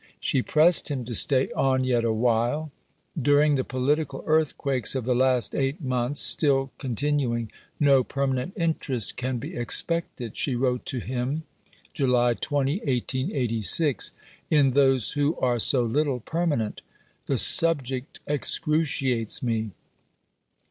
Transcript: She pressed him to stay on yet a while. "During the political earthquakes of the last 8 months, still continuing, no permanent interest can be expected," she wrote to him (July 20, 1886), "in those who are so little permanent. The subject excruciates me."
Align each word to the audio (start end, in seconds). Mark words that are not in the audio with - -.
She 0.19 0.41
pressed 0.41 0.89
him 0.89 1.05
to 1.05 1.13
stay 1.13 1.45
on 1.55 1.83
yet 1.83 2.03
a 2.03 2.11
while. 2.11 2.71
"During 3.21 3.53
the 3.53 3.63
political 3.63 4.23
earthquakes 4.25 4.95
of 4.95 5.05
the 5.05 5.13
last 5.13 5.53
8 5.53 5.79
months, 5.79 6.19
still 6.21 6.71
continuing, 6.79 7.51
no 7.79 8.03
permanent 8.03 8.53
interest 8.55 9.15
can 9.15 9.37
be 9.37 9.53
expected," 9.55 10.35
she 10.35 10.55
wrote 10.55 10.87
to 10.87 10.97
him 10.97 11.43
(July 11.93 12.33
20, 12.33 12.77
1886), 12.79 14.11
"in 14.49 14.71
those 14.71 15.11
who 15.11 15.35
are 15.37 15.59
so 15.59 15.83
little 15.83 16.19
permanent. 16.19 16.81
The 17.27 17.37
subject 17.37 18.19
excruciates 18.25 19.43
me." 19.43 19.69